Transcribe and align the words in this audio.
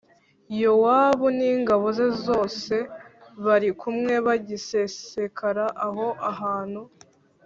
Yowabu 0.61 1.25
n’ingabo 1.37 1.85
ze 1.97 2.07
zose 2.25 2.75
bari 3.45 3.69
kumwe 3.81 4.13
bagisesekara 4.25 5.65
aho 5.87 6.05
hantu 6.39 6.81